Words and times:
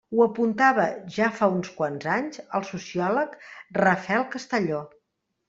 Ho 0.15 0.21
apuntava, 0.23 0.85
ja 1.17 1.27
fa 1.39 1.49
uns 1.57 1.69
quants 1.81 2.07
anys, 2.15 2.41
el 2.61 2.65
sociòleg 2.71 3.37
Rafael 3.83 4.27
Castelló. 4.35 4.83